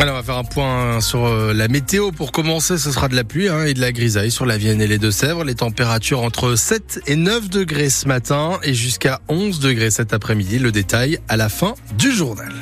Alors 0.00 0.14
on 0.14 0.18
va 0.18 0.22
faire 0.24 0.38
un 0.38 0.44
point 0.44 1.00
sur 1.00 1.24
euh, 1.24 1.52
la 1.52 1.68
météo. 1.68 2.10
Pour 2.10 2.32
commencer, 2.32 2.78
ce 2.78 2.90
sera 2.90 3.08
de 3.08 3.14
la 3.14 3.22
pluie 3.22 3.48
hein, 3.48 3.64
et 3.64 3.74
de 3.74 3.80
la 3.80 3.92
grisaille 3.92 4.30
sur 4.30 4.44
la 4.44 4.58
Vienne 4.58 4.82
et 4.82 4.86
les 4.86 4.98
Deux-Sèvres. 4.98 5.44
Les 5.44 5.54
températures 5.54 6.22
entre 6.22 6.56
7 6.56 7.02
et 7.06 7.16
9 7.16 7.48
degrés 7.48 7.90
ce 7.90 8.08
matin 8.08 8.58
et 8.64 8.74
jusqu'à 8.74 9.20
11 9.28 9.60
degrés 9.60 9.90
cet 9.90 10.12
après-midi. 10.12 10.58
Le 10.58 10.72
détail 10.72 11.18
à 11.28 11.36
la 11.36 11.48
fin 11.48 11.74
du 11.96 12.12
journal. 12.12 12.52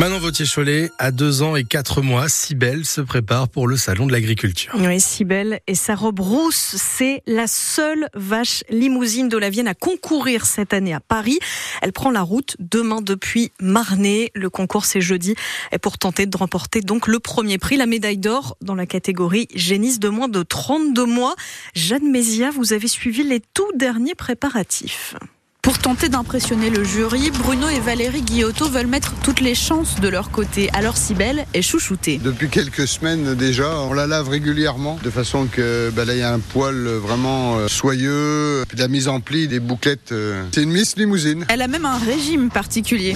Manon 0.00 0.18
Vautier-Cholet, 0.18 0.90
à 0.98 1.10
deux 1.10 1.42
ans 1.42 1.56
et 1.56 1.64
quatre 1.64 2.00
mois, 2.00 2.30
Cybelle 2.30 2.86
se 2.86 3.02
prépare 3.02 3.50
pour 3.50 3.68
le 3.68 3.76
salon 3.76 4.06
de 4.06 4.12
l'agriculture. 4.12 4.72
Oui, 4.78 4.98
Cybelle 4.98 5.60
et 5.66 5.74
sa 5.74 5.94
robe 5.94 6.20
rousse, 6.20 6.74
c'est 6.78 7.22
la 7.26 7.46
seule 7.46 8.08
vache 8.14 8.64
limousine 8.70 9.28
de 9.28 9.36
la 9.36 9.50
Vienne 9.50 9.68
à 9.68 9.74
concourir 9.74 10.46
cette 10.46 10.72
année 10.72 10.94
à 10.94 11.00
Paris. 11.00 11.38
Elle 11.82 11.92
prend 11.92 12.10
la 12.10 12.22
route 12.22 12.56
demain 12.60 13.02
depuis 13.02 13.52
Marnay. 13.60 14.30
Le 14.34 14.48
concours 14.48 14.86
c'est 14.86 15.02
jeudi 15.02 15.34
et 15.70 15.78
pour 15.78 15.98
tenter 15.98 16.24
de 16.24 16.34
remporter 16.34 16.80
donc 16.80 17.06
le 17.06 17.18
premier 17.18 17.58
prix, 17.58 17.76
la 17.76 17.84
médaille 17.84 18.16
d'or 18.16 18.56
dans 18.62 18.74
la 18.74 18.86
catégorie 18.86 19.48
génisse 19.54 20.00
de 20.00 20.08
moins 20.08 20.28
de 20.28 20.42
32 20.42 21.04
mois. 21.04 21.34
Jeanne 21.74 22.10
Mézia, 22.10 22.50
vous 22.50 22.72
avez 22.72 22.88
suivi 22.88 23.22
les 23.22 23.40
tout 23.52 23.70
derniers 23.76 24.14
préparatifs. 24.14 25.14
Pour 25.62 25.78
tenter 25.78 26.08
d'impressionner 26.08 26.70
le 26.70 26.84
jury, 26.84 27.30
Bruno 27.30 27.68
et 27.68 27.80
Valérie 27.80 28.22
Guillotto 28.22 28.66
veulent 28.68 28.86
mettre 28.86 29.12
toutes 29.22 29.40
les 29.40 29.54
chances 29.54 30.00
de 30.00 30.08
leur 30.08 30.30
côté. 30.30 30.70
Alors 30.72 30.96
Sibelle 30.96 31.44
est 31.52 31.60
chouchoutée. 31.60 32.18
Depuis 32.18 32.48
quelques 32.48 32.88
semaines 32.88 33.34
déjà, 33.34 33.78
on 33.80 33.92
la 33.92 34.06
lave 34.06 34.30
régulièrement 34.30 34.98
de 35.02 35.10
façon 35.10 35.46
que 35.46 35.90
bah 35.94 36.06
là 36.06 36.14
il 36.14 36.20
y 36.20 36.22
a 36.22 36.32
un 36.32 36.38
poil 36.38 36.74
vraiment 36.74 37.58
euh, 37.58 37.68
soyeux, 37.68 38.64
puis 38.68 38.76
de 38.76 38.82
la 38.82 38.88
mise 38.88 39.06
en 39.08 39.20
pli, 39.20 39.48
des 39.48 39.60
bouclettes. 39.60 40.12
Euh. 40.12 40.44
C'est 40.52 40.62
une 40.62 40.70
Miss 40.70 40.96
Limousine. 40.96 41.44
Elle 41.48 41.60
a 41.60 41.68
même 41.68 41.84
un 41.84 41.98
régime 41.98 42.48
particulier. 42.48 43.14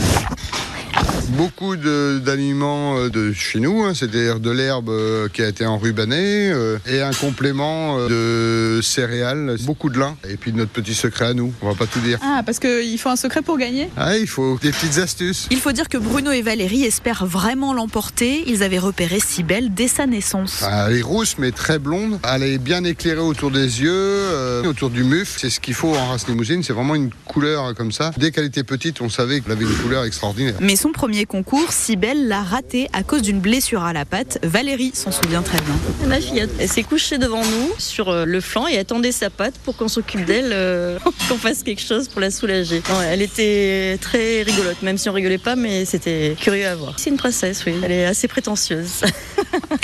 Beaucoup 1.37 1.75
d'aliments 1.77 2.97
euh, 2.97 3.11
de 3.11 3.33
chez 3.33 3.59
nous, 3.59 3.83
hein, 3.83 3.93
c'est-à-dire 3.93 4.39
de 4.39 4.51
l'herbe 4.51 4.89
euh, 4.89 5.29
qui 5.29 5.43
a 5.43 5.49
été 5.49 5.67
enrubanée 5.67 6.51
euh, 6.53 6.79
et 6.87 7.01
un 7.01 7.13
complément 7.13 7.99
de 8.07 8.79
céréales, 8.83 9.57
beaucoup 9.63 9.91
de 9.91 9.99
lin 9.99 10.17
et 10.29 10.37
puis 10.37 10.53
notre 10.53 10.71
petit 10.71 10.95
secret 10.95 11.27
à 11.27 11.35
nous, 11.35 11.53
on 11.61 11.69
va 11.69 11.75
pas 11.75 11.87
tout 11.87 11.99
dire. 11.99 12.21
Ah, 12.23 12.43
parce 12.47 12.61
qu'il 12.61 12.97
faut 12.99 13.09
un 13.09 13.17
secret 13.17 13.43
pour 13.43 13.59
gagner? 13.59 13.89
Ah, 13.97 14.17
il 14.17 14.29
faut 14.29 14.59
des 14.63 14.71
petites 14.71 14.99
astuces. 14.99 15.49
Il 15.51 15.59
faut 15.59 15.73
dire 15.73 15.89
que 15.89 15.99
Bruno 15.99 16.31
et 16.31 16.43
Valérie 16.43 16.85
espèrent 16.85 17.27
vraiment 17.27 17.75
l'emporter. 17.75 18.45
Ils 18.47 18.63
avaient 18.63 18.79
repéré 18.79 19.19
si 19.19 19.43
belle 19.43 19.75
dès 19.75 19.89
sa 19.89 20.07
naissance. 20.07 20.63
Ah, 20.63 20.87
elle 20.89 20.99
est 20.99 21.03
rousse 21.03 21.37
mais 21.39 21.51
très 21.51 21.81
blonde. 21.81 22.21
Elle 22.33 22.45
est 22.45 22.59
bien 22.59 22.85
éclairée 22.85 23.19
autour 23.19 23.51
des 23.51 23.83
yeux, 23.83 24.63
autour 24.69 24.91
du 24.91 25.03
muf. 25.03 25.37
C'est 25.39 25.51
ce 25.51 25.59
qu'il 25.59 25.75
faut 25.75 25.95
en 25.97 26.11
race 26.11 26.29
limousine, 26.29 26.63
c'est 26.63 26.73
vraiment 26.73 26.95
une 26.95 27.11
couleur 27.25 27.75
comme 27.75 27.91
ça. 27.91 28.13
Dès 28.17 28.31
qu'elle 28.31 28.45
était 28.45 28.65
petite, 28.65 29.01
on 29.01 29.09
savait 29.09 29.41
qu'elle 29.41 29.53
avait 29.53 29.65
une 29.65 29.77
couleur 29.77 30.05
extraordinaire. 30.05 30.55
Mais 30.61 30.77
son 30.77 30.93
premier 30.93 31.24
concours, 31.27 31.73
Sibelle 31.73 32.29
l'a 32.29 32.43
raté 32.43 32.89
à 32.93 33.03
cause 33.03 33.23
d'une 33.23 33.41
blessure 33.41 33.83
à 33.83 33.93
la 33.93 34.05
patte. 34.05 34.39
Valérie 34.43 34.93
s'en 34.95 35.11
souvient 35.11 35.43
très 35.43 35.59
bien. 35.59 36.09
Ma 36.09 36.21
fille, 36.21 36.47
elle 36.59 36.69
s'est 36.69 36.83
couchée 36.83 37.19
devant 37.19 37.43
nous 37.45 37.73
sur 37.79 38.09
euh, 38.09 38.25
le 38.25 38.41
flanc 38.41 38.67
et 38.67 38.79
attendait 38.79 39.13
sa 39.13 39.31
patte 39.31 39.55
pour 39.59 39.77
qu'on 39.77 39.89
s'occupe 39.89 40.25
d'elle, 40.25 40.51
euh, 40.53 40.99
qu'on 41.29 41.37
fasse 41.37 41.63
quelque 41.63 41.83
chose 41.83 42.09
pour 42.09 42.21
la 42.21 42.31
soulager. 42.31 42.83
elle 43.07 43.23
était 43.23 43.99
très 44.01 44.43
rigolote, 44.43 44.83
même 44.83 44.99
si 44.99 45.09
on 45.09 45.13
rigolait 45.13 45.39
pas, 45.39 45.57
mais 45.57 45.85
c'était 45.85 46.37
curieux 46.41 46.67
à 46.67 46.75
voir. 46.75 46.95
C'est 46.99 47.11
une 47.11 47.17
princesse, 47.17 47.65
oui. 47.67 47.75
Elle 47.83 47.93
est 47.93 48.07
assez 48.07 48.29
prétentieuse. 48.29 49.03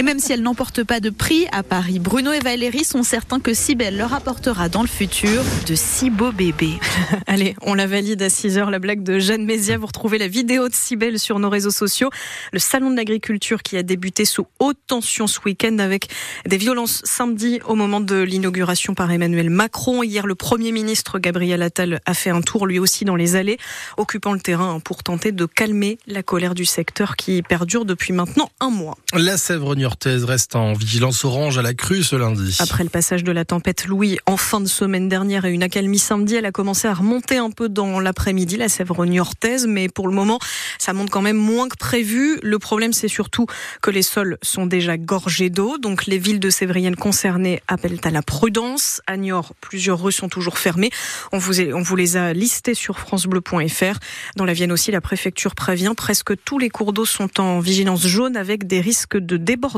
Et 0.00 0.02
même 0.02 0.18
si 0.18 0.32
elle 0.32 0.40
n'emporte 0.40 0.82
pas 0.82 0.98
de 0.98 1.10
prix 1.10 1.46
à 1.52 1.62
Paris, 1.62 1.98
Bruno 1.98 2.32
et 2.32 2.38
Valérie 2.38 2.84
sont 2.84 3.02
certains 3.02 3.38
que 3.38 3.52
Sibelle 3.52 3.98
leur 3.98 4.14
apportera 4.14 4.70
dans 4.70 4.80
le 4.80 4.88
futur 4.88 5.42
de 5.66 5.74
si 5.74 6.08
beaux 6.08 6.32
bébés. 6.32 6.78
Allez, 7.26 7.54
on 7.60 7.74
la 7.74 7.86
valide 7.86 8.22
à 8.22 8.28
6h, 8.28 8.70
la 8.70 8.78
blague 8.78 9.02
de 9.02 9.18
Jeanne 9.18 9.44
Mézia. 9.44 9.76
Vous 9.76 9.84
retrouvez 9.84 10.16
la 10.16 10.26
vidéo 10.26 10.70
de 10.70 10.74
Sibelle 10.74 11.18
sur 11.18 11.38
nos 11.38 11.50
réseaux 11.50 11.70
sociaux. 11.70 12.08
Le 12.50 12.58
salon 12.58 12.90
de 12.90 12.96
l'agriculture 12.96 13.62
qui 13.62 13.76
a 13.76 13.82
débuté 13.82 14.24
sous 14.24 14.46
haute 14.58 14.78
tension 14.86 15.26
ce 15.26 15.38
week-end 15.44 15.78
avec 15.78 16.08
des 16.46 16.56
violences 16.56 17.02
samedi 17.04 17.60
au 17.66 17.74
moment 17.74 18.00
de 18.00 18.22
l'inauguration 18.22 18.94
par 18.94 19.12
Emmanuel 19.12 19.50
Macron. 19.50 20.02
Hier, 20.02 20.26
le 20.26 20.34
Premier 20.34 20.72
ministre 20.72 21.18
Gabriel 21.18 21.60
Attal 21.60 22.00
a 22.06 22.14
fait 22.14 22.30
un 22.30 22.40
tour 22.40 22.66
lui 22.66 22.78
aussi 22.78 23.04
dans 23.04 23.16
les 23.16 23.36
allées, 23.36 23.58
occupant 23.98 24.32
le 24.32 24.40
terrain 24.40 24.80
pour 24.80 25.02
tenter 25.02 25.30
de 25.30 25.44
calmer 25.44 25.98
la 26.06 26.22
colère 26.22 26.54
du 26.54 26.64
secteur 26.64 27.16
qui 27.16 27.42
perdure 27.42 27.84
depuis 27.84 28.14
maintenant 28.14 28.48
un 28.60 28.70
mois. 28.70 28.96
La 29.12 29.36
Sèvre 29.36 29.74
niortaise 29.90 30.24
reste 30.24 30.54
en 30.54 30.72
vigilance 30.72 31.24
orange 31.24 31.58
à 31.58 31.62
la 31.62 31.74
crue 31.74 32.04
ce 32.04 32.14
lundi. 32.14 32.56
Après 32.60 32.84
le 32.84 32.90
passage 32.90 33.24
de 33.24 33.32
la 33.32 33.44
tempête 33.44 33.86
Louis 33.86 34.18
en 34.26 34.36
fin 34.36 34.60
de 34.60 34.68
semaine 34.68 35.08
dernière 35.08 35.44
et 35.46 35.50
une 35.50 35.64
accalmie 35.64 35.98
samedi, 35.98 36.36
elle 36.36 36.46
a 36.46 36.52
commencé 36.52 36.86
à 36.86 36.94
remonter 36.94 37.38
un 37.38 37.50
peu 37.50 37.68
dans 37.68 37.98
l'après-midi, 37.98 38.56
la 38.56 38.68
Sèvre 38.68 39.04
niortaise, 39.04 39.66
mais 39.66 39.88
pour 39.88 40.06
le 40.06 40.14
moment, 40.14 40.38
ça 40.78 40.92
monte 40.92 41.10
quand 41.10 41.22
même 41.22 41.36
moins 41.36 41.68
que 41.68 41.76
prévu. 41.76 42.38
Le 42.44 42.58
problème, 42.60 42.92
c'est 42.92 43.08
surtout 43.08 43.46
que 43.82 43.90
les 43.90 44.02
sols 44.02 44.38
sont 44.42 44.66
déjà 44.66 44.96
gorgés 44.96 45.50
d'eau. 45.50 45.76
Donc, 45.76 46.06
les 46.06 46.18
villes 46.18 46.40
de 46.40 46.50
Sévrienne 46.50 46.94
concernées 46.94 47.60
appellent 47.66 48.00
à 48.04 48.10
la 48.10 48.22
prudence. 48.22 49.00
À 49.08 49.16
Niort, 49.16 49.54
plusieurs 49.60 50.00
rues 50.00 50.12
sont 50.12 50.28
toujours 50.28 50.58
fermées. 50.58 50.90
On 51.32 51.38
vous, 51.38 51.60
on 51.60 51.82
vous 51.82 51.96
les 51.96 52.16
a 52.16 52.32
listées 52.32 52.74
sur 52.74 53.00
FranceBleu.fr. 53.00 53.98
Dans 54.36 54.44
la 54.44 54.52
Vienne 54.52 54.70
aussi, 54.70 54.92
la 54.92 55.00
préfecture 55.00 55.56
prévient. 55.56 55.94
Presque 55.96 56.32
tous 56.44 56.58
les 56.60 56.70
cours 56.70 56.92
d'eau 56.92 57.04
sont 57.04 57.40
en 57.40 57.58
vigilance 57.58 58.06
jaune 58.06 58.36
avec 58.36 58.68
des 58.68 58.80
risques 58.80 59.16
de 59.16 59.36
débordement. 59.36 59.69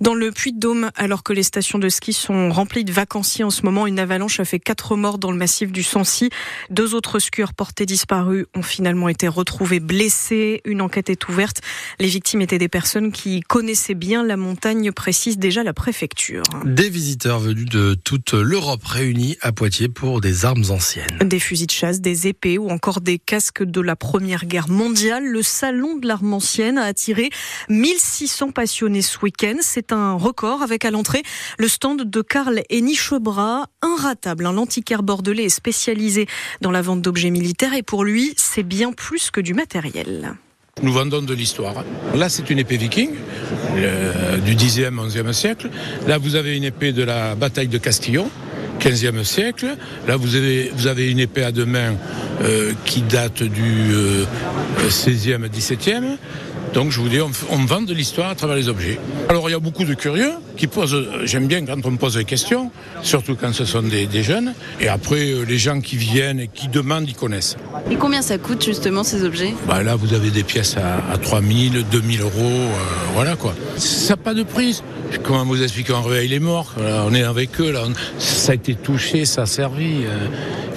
Dans 0.00 0.14
le 0.14 0.32
Puy-de-Dôme, 0.32 0.90
alors 0.96 1.22
que 1.22 1.32
les 1.32 1.42
stations 1.42 1.78
de 1.78 1.88
ski 1.88 2.12
sont 2.12 2.50
remplies 2.50 2.84
de 2.84 2.92
vacanciers 2.92 3.44
en 3.44 3.50
ce 3.50 3.62
moment, 3.62 3.86
une 3.86 3.98
avalanche 3.98 4.40
a 4.40 4.44
fait 4.44 4.58
quatre 4.58 4.96
morts 4.96 5.18
dans 5.18 5.30
le 5.30 5.36
massif 5.36 5.70
du 5.70 5.82
Sancy. 5.82 6.30
Deux 6.70 6.94
autres 6.94 7.18
skieurs 7.18 7.52
portés 7.52 7.86
disparus 7.86 8.46
ont 8.54 8.62
finalement 8.62 9.08
été 9.08 9.28
retrouvés 9.28 9.80
blessés. 9.80 10.60
Une 10.64 10.80
enquête 10.80 11.10
est 11.10 11.28
ouverte. 11.28 11.60
Les 12.00 12.08
victimes 12.08 12.40
étaient 12.40 12.58
des 12.58 12.68
personnes 12.68 13.12
qui 13.12 13.40
connaissaient 13.40 13.94
bien 13.94 14.24
la 14.24 14.36
montagne, 14.36 14.92
précise 14.92 15.38
déjà 15.38 15.62
la 15.62 15.74
préfecture. 15.74 16.42
Des 16.64 16.88
visiteurs 16.88 17.38
venus 17.38 17.68
de 17.68 17.94
toute 17.94 18.32
l'Europe 18.32 18.84
réunis 18.84 19.36
à 19.40 19.52
Poitiers 19.52 19.88
pour 19.88 20.20
des 20.20 20.44
armes 20.44 20.64
anciennes. 20.70 21.18
Des 21.20 21.38
fusils 21.38 21.66
de 21.66 21.72
chasse, 21.72 22.00
des 22.00 22.28
épées 22.28 22.58
ou 22.58 22.70
encore 22.70 23.00
des 23.00 23.18
casques 23.18 23.62
de 23.62 23.80
la 23.80 23.96
Première 23.96 24.46
Guerre 24.46 24.68
mondiale. 24.68 25.24
Le 25.24 25.42
salon 25.42 25.96
de 25.96 26.06
l'arme 26.06 26.32
ancienne 26.32 26.78
a 26.78 26.84
attiré 26.84 27.30
1600 27.68 28.52
passionnés 28.52 29.01
ce 29.02 29.18
week-end. 29.20 29.56
C'est 29.60 29.92
un 29.92 30.14
record 30.14 30.62
avec 30.62 30.84
à 30.84 30.90
l'entrée 30.90 31.22
le 31.58 31.68
stand 31.68 32.02
de 32.02 32.22
Karl 32.22 32.62
Enichebra, 32.70 33.66
inratable. 33.82 34.46
Un 34.46 34.56
antiquaire 34.56 35.02
bordelais 35.02 35.44
est 35.44 35.48
spécialisé 35.48 36.26
dans 36.60 36.70
la 36.70 36.82
vente 36.82 37.02
d'objets 37.02 37.30
militaires 37.30 37.74
et 37.74 37.82
pour 37.82 38.04
lui, 38.04 38.34
c'est 38.36 38.62
bien 38.62 38.92
plus 38.92 39.30
que 39.30 39.40
du 39.40 39.54
matériel. 39.54 40.34
Nous 40.82 40.92
vendons 40.92 41.20
de 41.20 41.34
l'histoire. 41.34 41.84
Là, 42.14 42.28
c'est 42.28 42.48
une 42.48 42.58
épée 42.58 42.78
viking 42.78 43.10
du 44.44 44.56
10e, 44.56 44.94
11e 44.94 45.32
siècle. 45.32 45.68
Là, 46.06 46.16
vous 46.16 46.34
avez 46.34 46.56
une 46.56 46.64
épée 46.64 46.92
de 46.92 47.02
la 47.02 47.34
bataille 47.34 47.68
de 47.68 47.78
Castillon. 47.78 48.30
15e 48.80 49.22
siècle. 49.22 49.76
Là, 50.08 50.16
vous 50.16 50.34
avez, 50.34 50.72
vous 50.74 50.86
avez 50.86 51.10
une 51.10 51.20
épée 51.20 51.44
à 51.44 51.52
deux 51.52 51.66
mains 51.66 51.94
euh, 52.42 52.72
qui 52.84 53.02
date 53.02 53.42
du 53.42 53.92
16e, 54.88 55.44
euh, 55.44 55.48
17e. 55.48 56.16
Donc 56.72 56.90
je 56.90 57.00
vous 57.00 57.08
dis, 57.08 57.20
on, 57.20 57.64
vend 57.66 57.82
de 57.82 57.92
l'histoire 57.92 58.30
à 58.30 58.34
travers 58.34 58.56
les 58.56 58.68
objets. 58.68 58.98
Alors 59.28 59.48
il 59.48 59.52
y 59.52 59.54
a 59.54 59.58
beaucoup 59.58 59.84
de 59.84 59.94
curieux 59.94 60.32
qui 60.56 60.66
posent, 60.66 60.96
j'aime 61.24 61.46
bien 61.46 61.64
quand 61.66 61.76
on 61.84 61.90
me 61.90 61.96
pose 61.98 62.14
des 62.14 62.24
questions, 62.24 62.70
surtout 63.02 63.36
quand 63.36 63.52
ce 63.52 63.64
sont 63.64 63.82
des, 63.82 64.22
jeunes. 64.22 64.54
Et 64.80 64.88
après, 64.88 65.32
euh, 65.32 65.42
les 65.42 65.58
gens 65.58 65.80
qui 65.80 65.96
viennent 65.96 66.40
et 66.40 66.48
qui 66.48 66.68
demandent, 66.68 67.08
ils 67.08 67.14
connaissent. 67.14 67.56
Et 67.90 67.96
combien 67.96 68.22
ça 68.22 68.38
coûte 68.38 68.64
justement 68.64 69.02
ces 69.04 69.24
objets? 69.24 69.54
Bah, 69.66 69.82
Là, 69.82 69.96
vous 69.96 70.14
avez 70.14 70.30
des 70.30 70.44
pièces 70.44 70.76
à, 70.76 71.12
à 71.12 71.18
3000, 71.18 71.84
2000 71.90 72.20
euros, 72.22 72.30
euh, 72.36 72.70
voilà 73.14 73.36
quoi. 73.36 73.54
Ça 73.76 74.14
n'a 74.14 74.16
pas 74.16 74.34
de 74.34 74.42
prise. 74.42 74.82
Comment 75.22 75.44
vous 75.44 75.62
expliquer, 75.62 75.92
on 75.92 76.02
réveille 76.02 76.28
les 76.28 76.40
morts, 76.40 76.74
on 76.78 77.12
est 77.12 77.22
avec 77.22 77.60
eux, 77.60 77.70
là, 77.70 77.82
ça 78.18 78.52
a 78.52 78.54
été 78.54 78.74
touché, 78.74 79.26
ça 79.26 79.42
a 79.42 79.46
servi. 79.46 80.04
Euh 80.06 80.28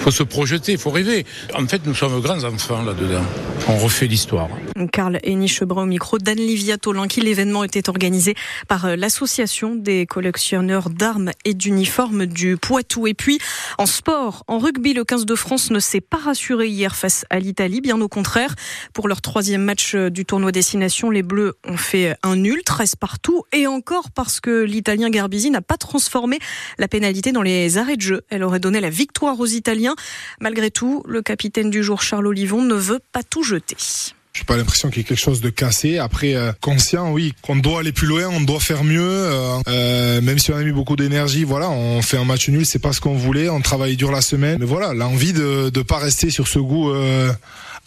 faut 0.06 0.12
se 0.12 0.21
projeter, 0.21 0.74
il 0.74 0.77
faut 0.77 0.92
rêver. 0.92 1.25
En 1.57 1.65
fait, 1.65 1.81
nous 1.83 1.95
sommes 1.95 2.21
grands 2.21 2.44
enfants 2.44 2.83
là-dedans. 2.83 3.24
On 3.67 3.77
refait 3.77 4.06
l'histoire. 4.06 4.47
Karl 4.91 5.19
Enichebrun 5.23 5.83
au 5.83 5.85
micro 5.88 6.19
d'Anne 6.19 6.38
Livia 6.38 6.77
Tolinki. 6.77 7.19
L'événement 7.21 7.63
était 7.63 7.89
organisé 7.89 8.35
par 8.67 8.85
euh, 8.85 8.95
l'association 8.95 9.73
des 9.73 10.06
collectionneurs 10.06 10.91
d'armes 10.91 11.31
et 11.45 11.56
d'uniformes 11.56 12.27
du 12.27 12.57
Poitou. 12.57 13.07
Et 13.07 13.15
puis, 13.15 13.39
en 13.79 13.88
sport, 13.88 14.44
en 14.47 14.59
rugby, 14.59 14.94
le 14.94 15.03
15 15.03 15.25
de 15.25 15.33
France 15.33 15.71
ne 15.71 15.79
s'est 15.79 16.01
pas 16.01 16.17
rassuré 16.17 16.67
hier 16.67 16.95
face 16.95 17.25
à 17.31 17.39
l'Italie. 17.39 17.81
Bien 17.81 18.00
au 18.01 18.07
contraire, 18.07 18.53
pour 18.94 19.07
leur 19.07 19.21
troisième 19.21 19.63
match 19.63 19.95
euh, 19.95 20.11
du 20.11 20.25
tournoi 20.25 20.51
Destination, 20.51 21.09
les 21.09 21.23
Bleus 21.23 21.56
ont 21.68 21.77
fait 21.77 22.15
un 22.21 22.35
nul, 22.35 22.61
13 22.63 22.97
partout. 22.97 23.45
Et 23.51 23.65
encore 23.65 24.11
parce 24.11 24.41
que 24.41 24.61
l'Italien 24.61 25.09
Garbisi 25.09 25.50
n'a 25.50 25.61
pas 25.61 25.77
transformé 25.77 26.38
la 26.77 26.88
pénalité 26.88 27.31
dans 27.31 27.41
les 27.41 27.79
arrêts 27.79 27.97
de 27.97 28.01
jeu. 28.01 28.21
Elle 28.29 28.44
aurait 28.44 28.59
donné 28.59 28.79
la 28.79 28.91
victoire 28.91 29.39
aux 29.39 29.47
Italiens. 29.47 29.95
Malgré 30.39 30.69
tout, 30.69 31.01
le 31.07 31.23
capitaine 31.23 31.71
du 31.71 31.81
jour, 31.81 32.03
Charles 32.03 32.27
Olivon, 32.27 32.61
ne 32.61 32.75
veut 32.75 33.00
pas 33.11 33.23
tout 33.23 33.41
jeter. 33.56 34.13
J'ai 34.36 34.44
pas 34.44 34.57
l'impression 34.57 34.90
qu'il 34.90 34.98
y 34.98 35.02
ait 35.02 35.07
quelque 35.07 35.18
chose 35.18 35.40
de 35.40 35.50
cassé. 35.50 35.98
Après, 35.98 36.36
euh, 36.36 36.52
conscient, 36.60 37.13
oui, 37.13 37.34
qu'on 37.42 37.56
doit 37.56 37.80
aller 37.80 37.94
plus 37.94 38.06
loin, 38.06 38.28
on 38.28 38.42
doit 38.42 38.60
faire 38.60 38.84
mieux. 38.84 39.02
Euh, 39.02 39.60
euh, 39.69 40.19
même 40.19 40.40
si 40.40 40.52
on 40.52 40.57
a 40.57 40.63
mis 40.63 40.74
beaucoup 40.74 40.98
d'énergie, 40.98 41.46
voilà, 41.46 41.69
on 41.69 42.02
fait 42.02 42.18
un 42.18 42.25
match 42.25 42.50
nul, 42.50 42.66
c'est 42.66 42.80
pas 42.80 42.92
ce 42.92 43.00
qu'on 43.00 43.16
voulait. 43.16 43.48
On 43.48 43.62
travaille 43.62 43.96
dur 43.96 44.12
la 44.12 44.19
semaine, 44.19 44.57
mais 44.60 44.66
voilà, 44.66 44.94
l'envie 44.94 45.31
de 45.31 45.69
de 45.69 45.81
pas 45.81 46.00
rester 46.00 46.31
sur 46.31 46.50
ce 46.50 46.60
goût. 46.60 46.92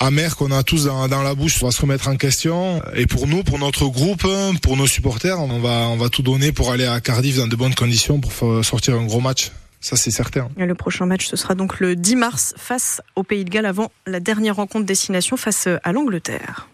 amer 0.00 0.36
qu'on 0.36 0.52
a 0.52 0.62
tous 0.62 0.84
dans, 0.84 1.22
la 1.22 1.34
bouche, 1.34 1.58
on 1.62 1.66
va 1.66 1.72
se 1.72 1.82
remettre 1.82 2.08
en 2.08 2.16
question. 2.16 2.80
Et 2.94 3.06
pour 3.06 3.26
nous, 3.26 3.42
pour 3.42 3.58
notre 3.58 3.86
groupe, 3.88 4.26
pour 4.62 4.76
nos 4.78 4.86
supporters, 4.86 5.38
on 5.38 5.96
va 5.96 6.08
tout 6.08 6.22
donner 6.22 6.52
pour 6.52 6.72
aller 6.72 6.86
à 6.86 6.98
Cardiff 7.00 7.36
dans 7.36 7.48
de 7.48 7.56
bonnes 7.56 7.74
conditions 7.74 8.20
pour 8.20 8.32
sortir 8.64 8.94
un 8.94 9.04
gros 9.04 9.20
match. 9.20 9.50
Ça, 9.80 9.96
c'est 9.96 10.10
certain. 10.10 10.48
Le 10.56 10.74
prochain 10.74 11.06
match, 11.06 11.26
ce 11.26 11.36
sera 11.36 11.54
donc 11.54 11.80
le 11.80 11.94
10 11.96 12.16
mars 12.16 12.54
face 12.56 13.00
au 13.16 13.22
Pays 13.22 13.44
de 13.44 13.50
Galles 13.50 13.66
avant 13.66 13.90
la 14.06 14.20
dernière 14.20 14.56
rencontre 14.56 14.86
destination 14.86 15.36
face 15.36 15.68
à 15.82 15.92
l'Angleterre. 15.92 16.68